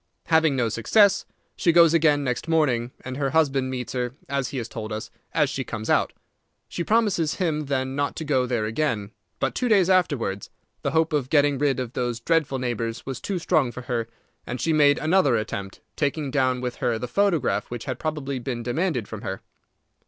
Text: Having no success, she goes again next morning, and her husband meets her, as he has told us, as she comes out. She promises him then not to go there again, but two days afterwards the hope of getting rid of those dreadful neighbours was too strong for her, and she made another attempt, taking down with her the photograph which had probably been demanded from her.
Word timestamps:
Having 0.25 0.55
no 0.55 0.67
success, 0.67 1.25
she 1.55 1.71
goes 1.71 1.93
again 1.93 2.23
next 2.23 2.47
morning, 2.47 2.89
and 3.05 3.17
her 3.17 3.29
husband 3.29 3.69
meets 3.69 3.93
her, 3.93 4.15
as 4.27 4.47
he 4.47 4.57
has 4.57 4.67
told 4.67 4.91
us, 4.91 5.11
as 5.31 5.47
she 5.47 5.63
comes 5.63 5.91
out. 5.91 6.11
She 6.67 6.83
promises 6.83 7.35
him 7.35 7.67
then 7.67 7.95
not 7.95 8.15
to 8.15 8.23
go 8.25 8.47
there 8.47 8.65
again, 8.65 9.11
but 9.39 9.53
two 9.53 9.69
days 9.69 9.91
afterwards 9.91 10.49
the 10.81 10.89
hope 10.89 11.13
of 11.13 11.29
getting 11.29 11.59
rid 11.59 11.79
of 11.79 11.93
those 11.93 12.19
dreadful 12.19 12.57
neighbours 12.57 13.05
was 13.05 13.21
too 13.21 13.37
strong 13.37 13.71
for 13.71 13.81
her, 13.83 14.07
and 14.43 14.59
she 14.59 14.73
made 14.73 14.97
another 14.97 15.35
attempt, 15.35 15.81
taking 15.95 16.31
down 16.31 16.61
with 16.61 16.77
her 16.77 16.97
the 16.97 17.07
photograph 17.07 17.69
which 17.69 17.85
had 17.85 17.99
probably 17.99 18.39
been 18.39 18.63
demanded 18.63 19.07
from 19.07 19.21
her. 19.21 19.41